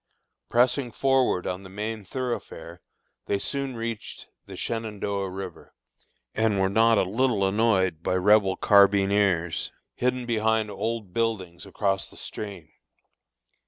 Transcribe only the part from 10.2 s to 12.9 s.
behind old buildings across the stream.